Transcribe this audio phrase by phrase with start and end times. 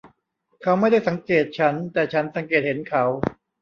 [0.61, 3.03] เขาไม่ได้สังเกตฉัน แต่ฉันสังเกตเห็นเขา